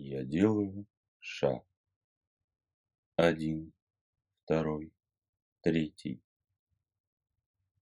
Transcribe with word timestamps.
Я 0.00 0.22
делаю 0.22 0.86
шаг. 1.18 1.66
Один, 3.16 3.72
второй, 4.44 4.92
третий. 5.60 6.22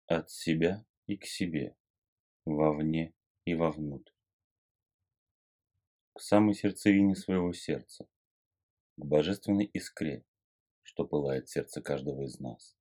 От 0.07 0.31
себя 0.31 0.87
и 1.07 1.19
к 1.19 1.27
себе, 1.27 1.77
вовне 2.47 3.13
и 3.45 3.55
вовнутрь. 3.55 4.15
К 6.15 6.23
самой 6.23 6.55
сердцевине 6.55 7.17
своего 7.17 7.53
сердца, 7.53 8.09
к 8.97 9.05
божественной 9.05 9.67
искре, 9.67 10.25
что 10.85 11.07
пылает 11.07 11.51
сердце 11.51 11.83
каждого 11.83 12.23
из 12.23 12.41
нас. 12.41 12.79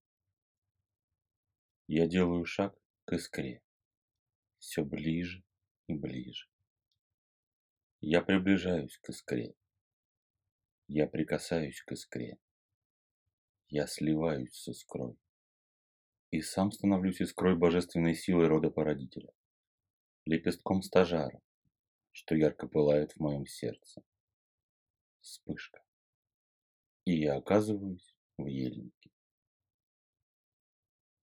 Я 1.88 2.08
делаю 2.08 2.46
шаг 2.46 2.74
к 3.04 3.12
искре, 3.12 3.62
все 4.60 4.86
ближе 4.86 5.44
и 5.88 5.94
ближе. 5.94 6.48
Я 8.08 8.22
приближаюсь 8.22 9.00
к 9.00 9.10
искре. 9.10 9.56
Я 10.88 11.08
прикасаюсь 11.08 11.82
к 11.82 11.92
искре. 11.92 12.38
Я 13.68 13.88
сливаюсь 13.88 14.54
с 14.54 14.68
искрой. 14.68 15.18
И 16.30 16.40
сам 16.42 16.72
становлюсь 16.72 17.20
искрой 17.20 17.58
божественной 17.58 18.14
силы 18.14 18.48
рода 18.48 18.70
породителя. 18.70 19.34
Лепестком 20.26 20.84
стажара, 20.84 21.42
что 22.12 22.36
ярко 22.36 22.68
пылает 22.68 23.14
в 23.14 23.20
моем 23.22 23.48
сердце. 23.48 24.04
Вспышка. 25.22 25.84
И 27.06 27.20
я 27.20 27.38
оказываюсь 27.38 28.16
в 28.38 28.46
ельнике. 28.46 29.10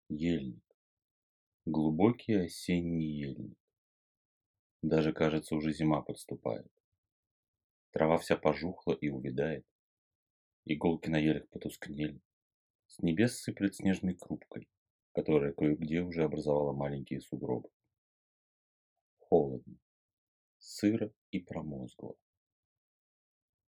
Ельник. 0.09 0.65
Глубокий 1.65 2.33
осенний 2.33 3.19
ельник. 3.19 3.60
Даже, 4.81 5.13
кажется, 5.13 5.55
уже 5.55 5.73
зима 5.73 6.01
подступает. 6.01 6.67
Трава 7.91 8.17
вся 8.17 8.35
пожухла 8.35 8.93
и 8.93 9.09
увядает. 9.09 9.65
Иголки 10.65 11.07
на 11.07 11.17
елях 11.17 11.47
потускнели. 11.49 12.19
С 12.87 12.99
небес 12.99 13.39
сыплет 13.39 13.75
снежной 13.75 14.15
крупкой, 14.15 14.67
которая 15.13 15.53
кое-где 15.53 16.01
уже 16.01 16.23
образовала 16.23 16.73
маленькие 16.73 17.21
сугробы. 17.21 17.69
Холодно, 19.19 19.77
сыро 20.57 21.13
и 21.29 21.39
промозгло. 21.39 22.15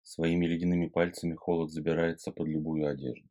Своими 0.03 0.47
ледяными 0.47 0.89
пальцами 0.89 1.35
холод 1.35 1.71
забирается 1.71 2.33
под 2.33 2.49
любую 2.49 2.89
одежду, 2.89 3.29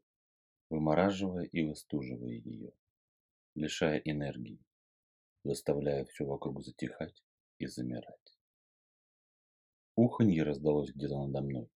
вымораживая 0.70 1.46
и 1.46 1.62
выстуживая 1.64 2.34
ее, 2.34 2.72
лишая 3.54 4.00
энергии, 4.00 4.60
заставляя 5.44 6.06
все 6.06 6.26
вокруг 6.26 6.64
затихать 6.64 7.25
и 7.60 7.68
замирать. 7.68 8.38
Уханье 9.96 10.44
раздалось 10.44 10.92
где-то 10.94 11.26
надо 11.26 11.42
мной. 11.46 11.70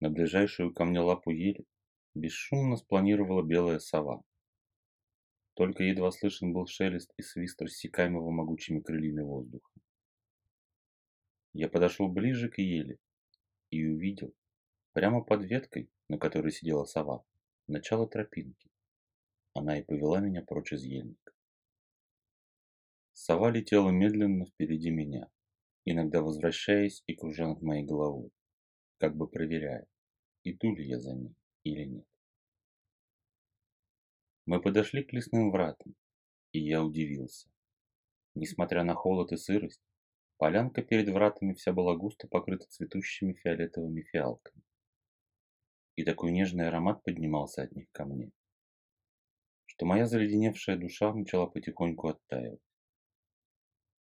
На 0.00 0.10
ближайшую 0.10 0.72
ко 0.72 0.84
мне 0.84 1.00
лапу 1.00 1.30
ели 1.30 1.66
бесшумно 2.14 2.76
спланировала 2.76 3.42
белая 3.42 3.78
сова. 3.78 4.22
Только 5.54 5.82
едва 5.82 6.10
слышен 6.10 6.52
был 6.52 6.66
шелест 6.66 7.12
и 7.16 7.22
свист 7.22 7.60
рассекаемого 7.60 8.30
могучими 8.30 8.80
крыльями 8.80 9.22
воздуха. 9.22 9.70
Я 11.52 11.68
подошел 11.68 12.08
ближе 12.08 12.48
к 12.48 12.58
еле 12.58 12.98
и 13.70 13.86
увидел, 13.86 14.34
прямо 14.92 15.22
под 15.22 15.44
веткой, 15.44 15.90
на 16.08 16.18
которой 16.18 16.50
сидела 16.52 16.84
сова, 16.84 17.24
начало 17.66 18.08
тропинки. 18.08 18.70
Она 19.54 19.78
и 19.78 19.82
повела 19.82 20.20
меня 20.20 20.42
прочь 20.42 20.72
из 20.72 20.82
ельника. 20.84 21.32
Сова 23.12 23.50
летела 23.50 23.90
медленно 23.90 24.46
впереди 24.46 24.90
меня, 24.90 25.30
иногда 25.84 26.22
возвращаясь 26.22 27.02
и 27.06 27.14
кружа 27.14 27.46
над 27.46 27.62
моей 27.62 27.84
головой, 27.84 28.30
как 28.98 29.16
бы 29.16 29.28
проверяя, 29.28 29.86
иду 30.44 30.74
ли 30.74 30.88
я 30.88 30.98
за 30.98 31.14
ней 31.14 31.34
или 31.64 31.84
нет. 31.84 32.06
Мы 34.46 34.60
подошли 34.60 35.04
к 35.04 35.12
лесным 35.12 35.50
вратам, 35.50 35.94
и 36.52 36.58
я 36.58 36.82
удивился. 36.82 37.48
Несмотря 38.34 38.82
на 38.82 38.94
холод 38.94 39.30
и 39.32 39.36
сырость, 39.36 39.82
полянка 40.38 40.82
перед 40.82 41.08
вратами 41.08 41.52
вся 41.52 41.72
была 41.72 41.94
густо 41.94 42.26
покрыта 42.26 42.66
цветущими 42.68 43.34
фиолетовыми 43.34 44.02
фиалками. 44.02 44.64
И 45.96 46.04
такой 46.04 46.32
нежный 46.32 46.68
аромат 46.68 47.02
поднимался 47.04 47.62
от 47.62 47.72
них 47.72 47.90
ко 47.92 48.06
мне, 48.06 48.32
что 49.66 49.84
моя 49.84 50.06
заледеневшая 50.06 50.76
душа 50.78 51.12
начала 51.12 51.46
потихоньку 51.46 52.08
оттаивать. 52.08 52.71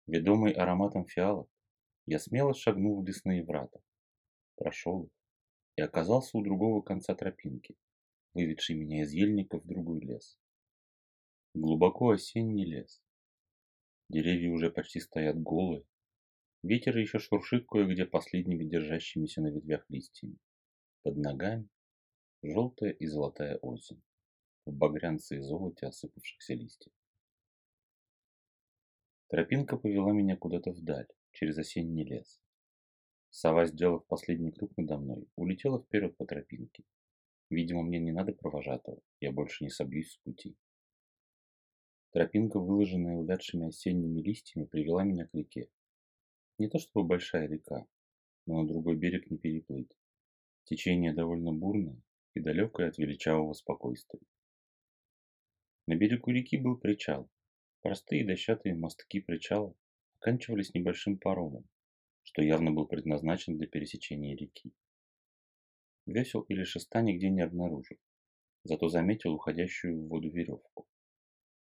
Ведомый 0.07 0.51
ароматом 0.51 1.07
фиалок, 1.07 1.49
я 2.05 2.19
смело 2.19 2.53
шагнул 2.53 3.01
в 3.01 3.05
лесные 3.05 3.43
врата, 3.43 3.79
прошел 4.55 5.05
их 5.05 5.11
и 5.77 5.81
оказался 5.81 6.37
у 6.37 6.43
другого 6.43 6.81
конца 6.81 7.15
тропинки, 7.15 7.75
выведший 8.33 8.75
меня 8.75 9.03
из 9.03 9.11
ельника 9.11 9.59
в 9.59 9.65
другой 9.65 10.01
лес. 10.01 10.37
Глубоко 11.55 12.11
осенний 12.11 12.65
лес. 12.65 13.01
Деревья 14.09 14.51
уже 14.51 14.69
почти 14.69 14.99
стоят 14.99 15.41
голые, 15.41 15.83
ветер 16.61 16.95
еще 16.97 17.17
шуршит 17.17 17.65
кое-где 17.67 18.05
последними 18.05 18.63
держащимися 18.63 19.41
на 19.41 19.47
ветвях 19.47 19.85
листьями. 19.89 20.37
Под 21.01 21.17
ногами 21.17 21.67
желтая 22.43 22.91
и 22.91 23.07
золотая 23.07 23.57
осень, 23.57 24.03
в 24.65 24.71
багрянце 24.71 25.37
и 25.37 25.41
золоте 25.41 25.87
осыпавшихся 25.87 26.53
листьев. 26.53 26.93
Тропинка 29.27 29.77
повела 29.77 30.11
меня 30.11 30.37
куда-то 30.37 30.71
вдаль, 30.71 31.07
через 31.31 31.57
осенний 31.57 32.05
лес. 32.05 32.39
Сова, 33.31 33.65
сделав 33.65 34.05
последний 34.05 34.51
круг 34.51 34.71
надо 34.77 34.97
мной, 34.97 35.27
улетела 35.35 35.81
вперед 35.81 36.15
по 36.15 36.25
тропинке. 36.25 36.83
Видимо, 37.49 37.81
мне 37.81 37.99
не 37.99 38.11
надо 38.11 38.33
провожатого, 38.33 39.01
я 39.19 39.31
больше 39.31 39.63
не 39.63 39.69
собьюсь 39.69 40.11
с 40.11 40.17
пути. 40.17 40.55
Тропинка, 42.11 42.59
выложенная 42.59 43.17
увядшими 43.17 43.67
осенними 43.67 44.21
листьями, 44.21 44.65
привела 44.65 45.03
меня 45.03 45.25
к 45.25 45.33
реке. 45.33 45.69
Не 46.59 46.69
то 46.69 46.79
чтобы 46.79 47.07
большая 47.07 47.47
река, 47.47 47.87
но 48.45 48.61
на 48.61 48.67
другой 48.67 48.95
берег 48.95 49.29
не 49.29 49.37
переплыть. 49.37 49.91
Течение 50.63 51.13
довольно 51.13 51.51
бурное 51.51 52.01
и 52.35 52.39
далекое 52.39 52.89
от 52.89 52.97
величавого 52.97 53.53
спокойствия. 53.53 54.21
На 55.87 55.95
берегу 55.95 56.31
реки 56.31 56.57
был 56.57 56.77
причал, 56.77 57.29
Простые 57.85 58.25
дощатые 58.25 58.73
мостки 58.73 59.19
причала 59.19 59.75
оканчивались 60.17 60.73
небольшим 60.73 61.19
паромом, 61.19 61.69
что 62.23 62.41
явно 62.41 62.71
был 62.71 62.87
предназначен 62.87 63.59
для 63.59 63.67
пересечения 63.67 64.35
реки. 64.35 64.73
Весел 66.07 66.41
или 66.49 66.63
шеста 66.63 67.03
нигде 67.03 67.29
не 67.29 67.41
обнаружил, 67.41 67.97
зато 68.63 68.89
заметил 68.89 69.35
уходящую 69.35 70.01
в 70.01 70.07
воду 70.07 70.31
веревку. 70.31 70.87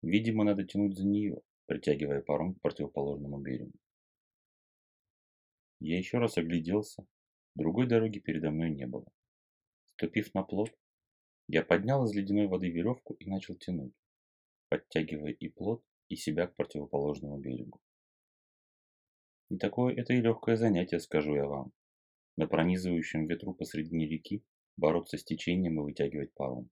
Видимо, 0.02 0.44
надо 0.44 0.66
тянуть 0.66 0.98
за 0.98 1.08
нее, 1.08 1.40
притягивая 1.68 2.22
паром 2.22 2.56
к 2.56 2.62
противоположному 2.64 3.40
берегу. 3.40 3.80
Я 5.80 5.98
еще 5.98 6.18
раз 6.18 6.38
огляделся, 6.38 7.08
другой 7.56 7.88
дороги 7.88 8.20
передо 8.20 8.52
мной 8.52 8.72
не 8.72 8.88
было. 8.88 9.10
Ступив 9.86 10.34
на 10.34 10.44
плот, 10.44 10.78
я 11.48 11.64
поднял 11.64 12.04
из 12.04 12.14
ледяной 12.14 12.48
воды 12.48 12.70
веревку 12.70 13.14
и 13.14 13.30
начал 13.30 13.56
тянуть, 13.56 13.94
подтягивая 14.68 15.32
и 15.32 15.48
плот, 15.48 15.82
и 16.10 16.16
себя 16.16 16.48
к 16.48 16.56
противоположному 16.56 17.38
берегу. 17.38 17.80
Не 19.50 19.58
такое 19.58 19.96
это 19.96 20.14
и 20.14 20.22
легкое 20.22 20.58
занятие, 20.58 21.00
скажу 21.00 21.36
я 21.36 21.46
вам. 21.46 21.72
На 22.36 22.48
пронизывающем 22.48 23.26
ветру 23.28 23.54
посредине 23.54 24.08
реки 24.08 24.44
бороться 24.78 25.18
с 25.18 25.24
течением 25.24 25.80
и 25.80 25.84
вытягивать 25.84 26.34
паром. 26.34 26.70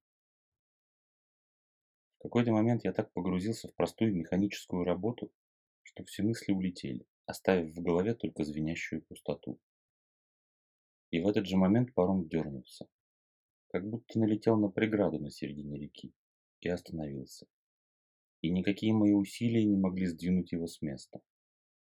В 2.20 2.24
какой-то 2.24 2.52
момент 2.52 2.84
я 2.84 2.94
так 2.94 3.12
погрузился 3.14 3.68
в 3.68 3.75
простую 3.75 4.16
механическую 4.16 4.84
работу, 4.84 5.31
что 5.84 6.04
все 6.04 6.24
мысли 6.24 6.52
улетели, 6.52 7.06
оставив 7.25 7.75
в 7.75 7.81
голове 7.81 8.16
только 8.16 8.44
звенящую 8.44 9.04
пустоту. 9.04 9.59
И 11.12 11.19
в 11.19 11.28
этот 11.28 11.46
же 11.46 11.58
момент 11.58 11.94
паром 11.94 12.28
дернулся, 12.28 12.88
как 13.69 13.88
будто 13.88 14.19
налетел 14.19 14.57
на 14.57 14.69
преграду 14.69 15.19
на 15.19 15.31
середине 15.31 15.80
реки 15.80 16.13
и 16.60 16.69
остановился 16.69 17.48
и 18.48 18.52
никакие 18.52 18.94
мои 18.94 19.14
усилия 19.14 19.66
не 19.66 19.78
могли 19.78 20.06
сдвинуть 20.06 20.52
его 20.52 20.68
с 20.68 20.82
места. 20.82 21.20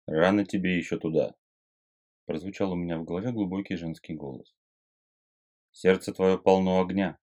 «Рано 0.06 0.46
тебе 0.46 0.78
еще 0.78 1.00
туда!» 1.00 1.36
Прозвучал 2.26 2.72
у 2.72 2.76
меня 2.76 2.98
в 2.98 3.04
голове 3.04 3.32
глубокий 3.32 3.76
женский 3.76 4.14
голос. 4.14 4.56
«Сердце 5.72 6.14
твое 6.14 6.38
полно 6.38 6.82
огня, 6.82 7.18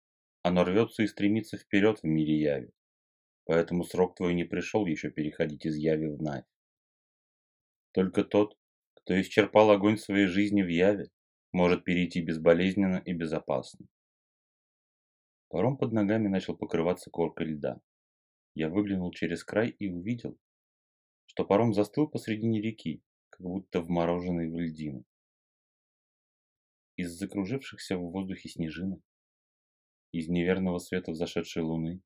оно 0.42 0.64
рвется 0.64 1.02
и 1.02 1.06
стремится 1.06 1.56
вперед 1.56 2.00
в 2.00 2.04
мире 2.04 2.38
яви, 2.38 2.70
поэтому 3.44 3.84
срок 3.84 4.14
твой 4.14 4.34
не 4.34 4.44
пришел 4.44 4.86
еще 4.86 5.10
переходить 5.10 5.64
из 5.64 5.76
яви 5.76 6.08
в 6.08 6.22
навь. 6.22 6.44
Только 7.92 8.24
тот, 8.24 8.56
кто 8.94 9.18
исчерпал 9.20 9.70
огонь 9.70 9.96
своей 9.96 10.26
жизни 10.26 10.62
в 10.62 10.68
яве, 10.68 11.08
может 11.52 11.84
перейти 11.84 12.20
безболезненно 12.20 13.02
и 13.04 13.12
безопасно. 13.12 13.86
Паром 15.48 15.76
под 15.78 15.92
ногами 15.92 16.28
начал 16.28 16.56
покрываться 16.56 17.10
коркой 17.10 17.46
льда. 17.46 17.80
Я 18.54 18.68
выглянул 18.68 19.10
через 19.12 19.42
край 19.42 19.70
и 19.70 19.88
увидел, 19.88 20.38
что 21.26 21.44
паром 21.44 21.74
застыл 21.74 22.08
посредине 22.08 22.60
реки, 22.60 23.02
как 23.30 23.40
будто 23.46 23.80
вмороженный 23.80 24.48
в 24.48 24.56
льдину. 24.58 25.04
из 26.96 27.10
закружившихся 27.10 27.98
в 27.98 28.12
воздухе 28.12 28.48
снежинок, 28.48 29.00
из 30.12 30.28
неверного 30.28 30.78
света 30.78 31.10
взошедшей 31.10 31.62
луны, 31.62 32.00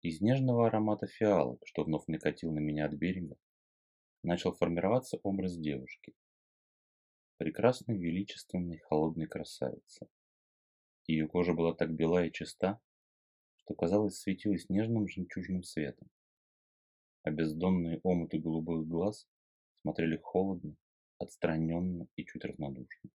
из 0.00 0.22
нежного 0.22 0.68
аромата 0.68 1.06
фиалок, 1.06 1.60
что 1.66 1.84
вновь 1.84 2.06
накатил 2.06 2.50
на 2.52 2.60
меня 2.60 2.86
от 2.86 2.94
берега, 2.94 3.36
начал 4.22 4.52
формироваться 4.52 5.18
образ 5.22 5.58
девушки. 5.58 6.14
Прекрасной, 7.36 7.98
величественной, 7.98 8.78
холодной 8.78 9.26
красавицы. 9.26 10.08
Ее 11.06 11.28
кожа 11.28 11.52
была 11.52 11.74
так 11.74 11.92
бела 11.94 12.24
и 12.24 12.32
чиста, 12.32 12.80
что, 13.68 13.74
казалось, 13.74 14.16
светилась 14.16 14.70
нежным 14.70 15.06
жемчужным 15.06 15.62
светом. 15.62 16.08
А 17.22 17.30
бездонные 17.30 18.00
омуты 18.02 18.38
голубых 18.38 18.88
глаз 18.88 19.28
смотрели 19.82 20.16
холодно, 20.16 20.74
отстраненно 21.18 22.08
и 22.16 22.24
чуть 22.24 22.46
равнодушно. 22.46 23.10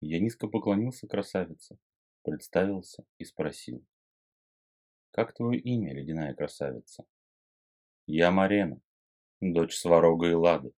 Я 0.00 0.18
низко 0.18 0.48
поклонился 0.48 1.06
красавице, 1.06 1.78
представился 2.22 3.04
и 3.18 3.24
спросил. 3.24 3.86
«Как 5.12 5.34
твое 5.34 5.60
имя, 5.60 5.94
ледяная 5.94 6.34
красавица?» 6.34 7.04
«Я 8.06 8.32
Марена, 8.32 8.80
дочь 9.40 9.76
Сварога 9.76 10.30
и 10.30 10.34
Лады, 10.34 10.72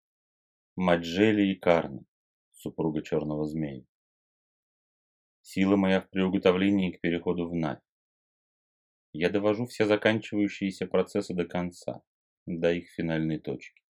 мать 0.75 1.03
Жели 1.03 1.51
и 1.51 1.55
Карны, 1.55 2.05
супруга 2.51 3.01
черного 3.01 3.47
змея. 3.47 3.85
Сила 5.41 5.77
моя 5.77 5.99
в 5.99 6.11
приуготовлении 6.11 6.91
к 6.91 7.01
переходу 7.01 7.49
в 7.49 7.55
Навь. 7.55 7.81
Я 9.13 9.29
довожу 9.29 9.67
все 9.67 9.85
заканчивающиеся 9.85 10.87
процессы 10.87 11.35
до 11.35 11.45
конца, 11.45 12.01
до 12.47 12.73
их 12.73 12.89
финальной 12.89 13.39
точки. 13.39 13.83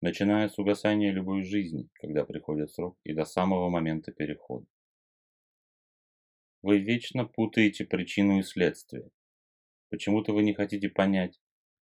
Начиная 0.00 0.48
с 0.48 0.58
угасания 0.58 1.12
любой 1.12 1.42
жизни, 1.44 1.88
когда 1.94 2.24
приходит 2.24 2.72
срок, 2.72 2.98
и 3.04 3.14
до 3.14 3.24
самого 3.24 3.68
момента 3.68 4.10
перехода. 4.10 4.66
Вы 6.62 6.78
вечно 6.78 7.26
путаете 7.26 7.84
причину 7.84 8.40
и 8.40 8.42
следствие. 8.42 9.08
Почему-то 9.88 10.32
вы 10.32 10.42
не 10.42 10.52
хотите 10.52 10.88
понять, 10.88 11.40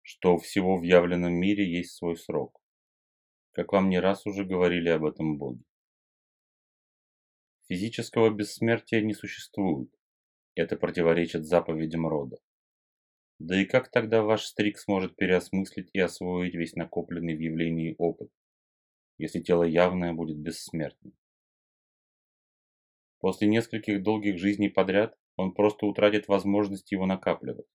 что 0.02 0.38
всего 0.38 0.78
в 0.78 0.84
явленном 0.84 1.34
мире 1.34 1.66
есть 1.66 1.96
свой 1.96 2.18
срок. 2.18 2.62
Как 3.52 3.72
вам 3.72 3.90
не 3.90 4.00
раз 4.00 4.26
уже 4.26 4.44
говорили 4.44 4.90
об 4.90 5.06
этом 5.06 5.38
боги. 5.38 5.64
Физического 7.68 8.32
бессмертия 8.32 9.02
не 9.02 9.14
существует. 9.14 9.99
Это 10.60 10.76
противоречит 10.76 11.46
заповедям 11.46 12.06
рода. 12.06 12.38
Да 13.40 13.62
и 13.62 13.64
как 13.64 13.90
тогда 13.90 14.24
ваш 14.24 14.44
стрик 14.44 14.78
сможет 14.78 15.16
переосмыслить 15.16 15.90
и 15.94 16.00
освоить 16.02 16.54
весь 16.54 16.76
накопленный 16.76 17.34
в 17.34 17.40
явлении 17.40 17.96
опыт, 17.98 18.30
если 19.18 19.40
тело 19.40 19.64
явное 19.64 20.12
будет 20.12 20.38
бессмертным? 20.38 21.14
После 23.20 23.48
нескольких 23.48 24.04
долгих 24.04 24.38
жизней 24.38 24.68
подряд 24.68 25.18
он 25.38 25.54
просто 25.54 25.86
утратит 25.86 26.28
возможность 26.28 26.92
его 26.92 27.06
накапливать, 27.06 27.68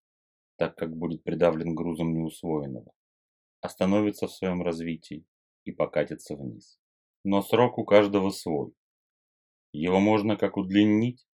так 0.57 0.77
как 0.77 0.95
будет 0.95 1.25
придавлен 1.25 1.75
грузом 1.75 2.13
неусвоенного, 2.13 2.93
остановится 3.63 4.27
в 4.27 4.33
своем 4.33 4.63
развитии 4.63 5.25
и 5.65 5.73
покатится 5.73 6.37
вниз. 6.37 6.79
Но 7.25 7.41
срок 7.41 7.79
у 7.79 7.87
каждого 7.87 8.29
свой. 8.29 8.75
Его 9.73 10.01
можно 10.01 10.37
как 10.37 10.59
удлинить, 10.59 11.27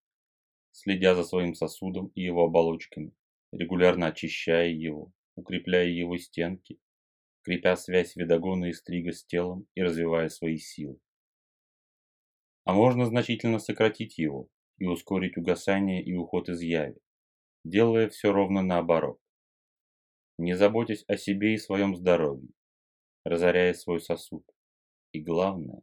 следя 0.73 1.15
за 1.15 1.25
своим 1.25 1.55
сосудом 1.55 2.13
и 2.15 2.23
его 2.23 2.45
оболочками, 2.45 3.13
регулярно 3.53 4.07
очищая 4.07 4.69
его, 4.69 5.13
укрепляя 5.37 5.87
его 5.87 6.17
стенки, 6.19 6.79
крепя 7.43 7.77
связь 7.77 8.17
видогона 8.17 8.67
и 8.67 8.73
стрига 8.73 9.13
с 9.13 9.25
телом 9.25 9.67
и 9.75 9.83
развивая 9.83 10.29
свои 10.29 10.59
силы. 10.59 10.99
А 12.65 12.73
можно 12.73 13.07
значительно 13.07 13.59
сократить 13.59 14.19
его 14.19 14.49
и 14.79 14.87
ускорить 14.87 15.37
угасание 15.37 16.03
и 16.03 16.15
уход 16.15 16.49
из 16.49 16.61
яви, 16.61 17.01
делая 17.65 18.09
все 18.09 18.33
ровно 18.33 18.63
наоборот. 18.63 19.19
Не 20.39 20.57
заботясь 20.57 21.05
о 21.09 21.17
себе 21.17 21.55
и 21.55 21.59
своем 21.59 21.97
здоровье, 21.97 22.49
разоряя 23.25 23.75
свой 23.75 24.01
сосуд. 24.01 24.45
И 25.13 25.21
главное, 25.21 25.83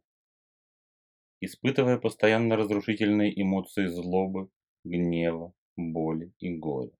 испытывая 1.40 1.98
постоянно 1.98 2.56
разрушительные 2.56 3.40
эмоции 3.40 3.86
злобы, 3.86 4.50
гнева, 4.88 5.52
боли 5.76 6.32
и 6.38 6.56
горя. 6.56 6.92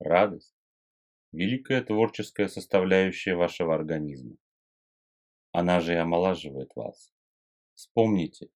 Радость– 0.00 0.54
великая 1.32 1.82
творческая 1.82 2.48
составляющая 2.48 3.36
вашего 3.36 3.74
организма. 3.74 4.36
Она 5.52 5.80
же 5.80 5.92
и 5.92 5.96
омолаживает 5.96 6.74
вас. 6.74 7.12
Вспомните, 7.74 8.50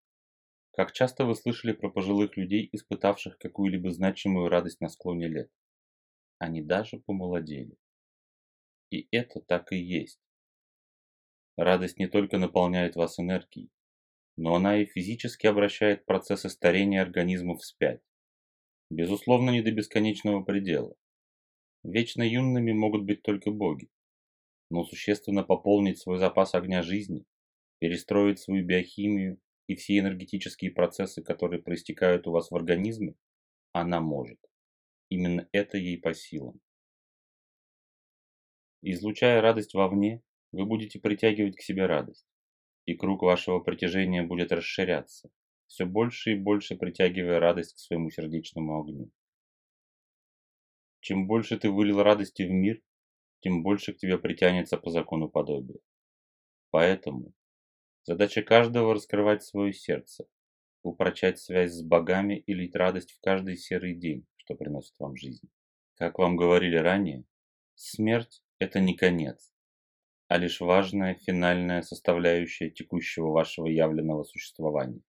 как 0.72 0.92
часто 0.92 1.24
вы 1.24 1.34
слышали 1.34 1.72
про 1.72 1.90
пожилых 1.90 2.36
людей, 2.36 2.68
испытавших 2.72 3.38
какую-либо 3.38 3.90
значимую 3.92 4.48
радость 4.48 4.80
на 4.80 4.88
склоне 4.88 5.28
лет. 5.28 5.50
Они 6.38 6.62
даже 6.62 6.98
помолодели. 6.98 7.76
И 8.90 9.08
это 9.10 9.40
так 9.40 9.72
и 9.72 9.76
есть. 9.76 10.20
Радость 11.56 11.98
не 11.98 12.06
только 12.06 12.38
наполняет 12.38 12.94
вас 12.94 13.18
энергией, 13.18 13.70
но 14.36 14.54
она 14.54 14.80
и 14.80 14.86
физически 14.86 15.48
обращает 15.48 16.06
процессы 16.06 16.48
старения 16.48 17.02
организма 17.02 17.56
вспять. 17.56 18.00
Безусловно, 18.90 19.50
не 19.50 19.62
до 19.62 19.70
бесконечного 19.70 20.42
предела. 20.42 20.94
Вечно 21.82 22.22
юными 22.22 22.72
могут 22.72 23.04
быть 23.04 23.22
только 23.22 23.50
боги. 23.50 23.88
Но 24.70 24.84
существенно 24.84 25.42
пополнить 25.42 25.98
свой 25.98 26.18
запас 26.18 26.54
огня 26.54 26.82
жизни, 26.82 27.24
перестроить 27.78 28.38
свою 28.38 28.64
биохимию 28.64 29.38
и 29.66 29.76
все 29.76 29.98
энергетические 29.98 30.70
процессы, 30.70 31.22
которые 31.22 31.62
проистекают 31.62 32.26
у 32.26 32.32
вас 32.32 32.50
в 32.50 32.56
организме, 32.56 33.14
она 33.72 34.00
может. 34.00 34.38
Именно 35.10 35.48
это 35.52 35.78
ей 35.78 35.98
по 35.98 36.14
силам. 36.14 36.60
Излучая 38.82 39.40
радость 39.40 39.74
вовне, 39.74 40.22
вы 40.52 40.64
будете 40.64 41.00
притягивать 41.00 41.56
к 41.56 41.62
себе 41.62 41.86
радость, 41.86 42.26
и 42.86 42.94
круг 42.94 43.22
вашего 43.22 43.60
притяжения 43.60 44.22
будет 44.22 44.52
расширяться, 44.52 45.30
все 45.68 45.84
больше 45.84 46.32
и 46.32 46.34
больше 46.34 46.76
притягивая 46.76 47.38
радость 47.38 47.74
к 47.74 47.78
своему 47.78 48.10
сердечному 48.10 48.80
огню. 48.80 49.10
Чем 51.00 51.26
больше 51.26 51.58
ты 51.58 51.70
вылил 51.70 52.02
радости 52.02 52.42
в 52.42 52.50
мир, 52.50 52.82
тем 53.40 53.62
больше 53.62 53.92
к 53.92 53.98
тебе 53.98 54.18
притянется 54.18 54.76
по 54.76 54.90
закону 54.90 55.28
подобия. 55.28 55.78
Поэтому 56.70 57.32
задача 58.02 58.42
каждого 58.42 58.94
раскрывать 58.94 59.44
свое 59.44 59.72
сердце, 59.72 60.26
упрочать 60.82 61.38
связь 61.38 61.72
с 61.72 61.82
богами 61.82 62.38
и 62.38 62.54
лить 62.54 62.74
радость 62.74 63.12
в 63.12 63.20
каждый 63.20 63.56
серый 63.56 63.94
день, 63.94 64.26
что 64.36 64.54
приносит 64.54 64.94
вам 64.98 65.16
жизнь. 65.16 65.48
Как 65.94 66.18
вам 66.18 66.36
говорили 66.36 66.76
ранее, 66.76 67.24
смерть– 67.74 68.42
это 68.58 68.80
не 68.80 68.96
конец, 68.96 69.52
а 70.28 70.38
лишь 70.38 70.60
важная 70.60 71.14
финальная 71.14 71.82
составляющая 71.82 72.70
текущего 72.70 73.30
вашего 73.30 73.66
явленного 73.66 74.24
существования. 74.24 75.02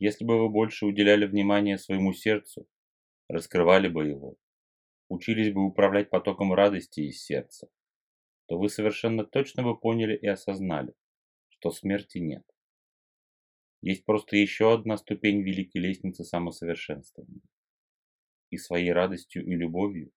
Если 0.00 0.24
бы 0.24 0.38
вы 0.38 0.48
больше 0.48 0.86
уделяли 0.86 1.26
внимание 1.26 1.76
своему 1.76 2.14
сердцу, 2.14 2.66
раскрывали 3.28 3.86
бы 3.86 4.08
его, 4.08 4.36
учились 5.10 5.52
бы 5.52 5.62
управлять 5.62 6.08
потоком 6.08 6.54
радости 6.54 7.00
из 7.00 7.22
сердца, 7.22 7.68
то 8.46 8.58
вы 8.58 8.70
совершенно 8.70 9.26
точно 9.26 9.62
бы 9.62 9.78
поняли 9.78 10.16
и 10.16 10.26
осознали, 10.26 10.94
что 11.50 11.70
смерти 11.70 12.16
нет. 12.16 12.44
Есть 13.82 14.06
просто 14.06 14.36
еще 14.36 14.72
одна 14.72 14.96
ступень 14.96 15.42
великой 15.42 15.82
лестницы 15.82 16.24
самосовершенствования. 16.24 17.42
И 18.48 18.56
своей 18.56 18.92
радостью 18.92 19.44
и 19.44 19.54
любовью 19.54 20.12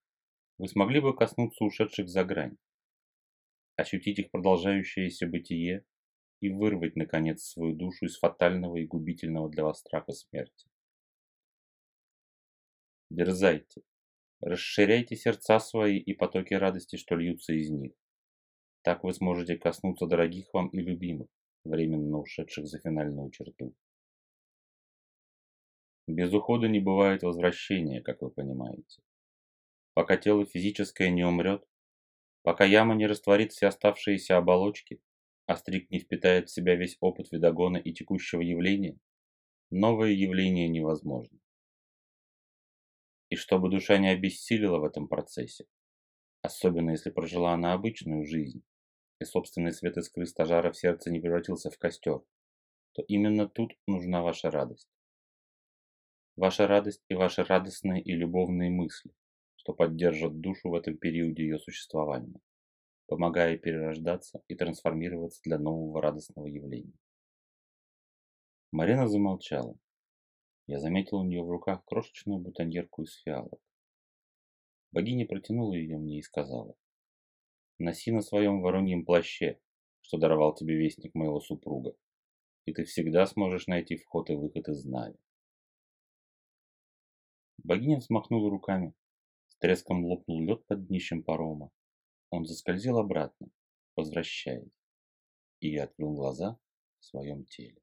вы 0.57 0.69
смогли 0.69 1.01
бы 1.01 1.13
коснуться 1.13 1.65
ушедших 1.65 2.07
за 2.07 2.23
грань, 2.23 2.55
ощутить 3.75 4.19
их 4.19 4.31
продолжающееся 4.31 5.27
бытие 5.27 5.85
и 6.43 6.51
вырвать, 6.51 6.95
наконец, 6.95 7.43
свою 7.43 7.73
душу 7.73 8.05
из 8.05 8.17
фатального 8.17 8.75
и 8.75 8.85
губительного 8.85 9.49
для 9.49 9.63
вас 9.63 9.79
страха 9.79 10.11
смерти. 10.11 10.67
Дерзайте, 13.09 13.81
расширяйте 14.41 15.15
сердца 15.15 15.59
свои 15.59 15.97
и 15.97 16.13
потоки 16.13 16.53
радости, 16.53 16.97
что 16.97 17.15
льются 17.15 17.53
из 17.53 17.69
них. 17.69 17.93
Так 18.81 19.03
вы 19.03 19.13
сможете 19.13 19.55
коснуться 19.55 20.05
дорогих 20.05 20.53
вам 20.53 20.67
и 20.67 20.81
любимых, 20.81 21.29
временно 21.63 22.17
ушедших 22.17 22.67
за 22.67 22.79
финальную 22.79 23.31
черту. 23.31 23.73
Без 26.07 26.33
ухода 26.33 26.67
не 26.67 26.81
бывает 26.81 27.23
возвращения, 27.23 28.01
как 28.01 28.21
вы 28.21 28.29
понимаете. 28.29 29.01
Пока 29.93 30.17
тело 30.17 30.45
физическое 30.45 31.09
не 31.09 31.23
умрет, 31.23 31.65
Пока 32.43 32.65
яма 32.65 32.93
не 32.93 33.07
растворит 33.07 33.53
все 33.53 33.67
оставшиеся 33.67 34.37
оболочки, 34.37 35.01
стрик 35.55 35.89
не 35.91 35.99
впитает 35.99 36.49
в 36.49 36.53
себя 36.53 36.75
весь 36.75 36.97
опыт 36.99 37.31
видогона 37.31 37.77
и 37.77 37.93
текущего 37.93 38.41
явления, 38.41 38.97
новое 39.69 40.11
явление 40.11 40.67
невозможно. 40.67 41.37
И 43.29 43.35
чтобы 43.35 43.69
душа 43.69 43.97
не 43.97 44.09
обессилила 44.09 44.79
в 44.79 44.85
этом 44.85 45.07
процессе, 45.07 45.65
особенно 46.41 46.91
если 46.91 47.09
прожила 47.09 47.53
она 47.53 47.73
обычную 47.73 48.25
жизнь, 48.25 48.63
и 49.19 49.25
собственный 49.25 49.71
свет 49.71 49.97
искры 49.97 50.25
стажара 50.25 50.71
в 50.71 50.77
сердце 50.77 51.11
не 51.11 51.19
превратился 51.19 51.71
в 51.71 51.77
костер, 51.77 52.21
то 52.93 53.01
именно 53.07 53.47
тут 53.47 53.73
нужна 53.87 54.21
ваша 54.21 54.51
радость. 54.51 54.89
Ваша 56.35 56.67
радость 56.67 57.03
и 57.09 57.15
ваши 57.15 57.43
радостные 57.43 58.01
и 58.01 58.11
любовные 58.13 58.69
мысли, 58.69 59.11
что 59.55 59.73
поддержат 59.73 60.39
душу 60.41 60.69
в 60.69 60.75
этом 60.75 60.97
периоде 60.97 61.43
ее 61.43 61.59
существования, 61.59 62.39
помогая 63.13 63.59
перерождаться 63.59 64.41
и 64.47 64.55
трансформироваться 64.55 65.39
для 65.43 65.59
нового 65.59 66.01
радостного 66.01 66.47
явления. 66.47 66.97
Марина 68.71 69.07
замолчала. 69.07 69.77
Я 70.65 70.79
заметил 70.79 71.19
у 71.19 71.23
нее 71.23 71.43
в 71.43 71.49
руках 71.51 71.85
крошечную 71.85 72.39
бутоньерку 72.39 73.03
из 73.03 73.13
фиалок. 73.21 73.61
Богиня 74.91 75.27
протянула 75.27 75.75
ее 75.75 75.99
мне 75.99 76.17
и 76.17 76.23
сказала, 76.23 76.73
«Носи 77.77 78.11
на 78.11 78.21
своем 78.21 78.61
вороньем 78.61 79.05
плаще, 79.05 79.61
что 80.01 80.17
даровал 80.17 80.55
тебе 80.55 80.75
вестник 80.75 81.13
моего 81.13 81.39
супруга, 81.39 81.95
и 82.65 82.73
ты 82.73 82.83
всегда 82.83 83.27
сможешь 83.27 83.67
найти 83.67 83.95
вход 83.95 84.31
и 84.31 84.33
выход 84.33 84.67
из 84.69 84.85
Нави». 84.85 85.19
Богиня 87.59 87.97
взмахнула 87.97 88.49
руками. 88.49 88.95
С 89.49 89.57
треском 89.57 90.03
лопнул 90.03 90.41
лед 90.41 90.65
под 90.65 90.87
днищем 90.87 91.21
парома. 91.21 91.69
Он 92.35 92.47
заскользил 92.47 92.97
обратно, 92.97 93.51
возвращаясь, 93.95 94.73
и 95.59 95.69
я 95.69 95.83
открыл 95.83 96.15
глаза 96.15 96.57
в 96.97 97.05
своем 97.05 97.45
теле. 97.45 97.82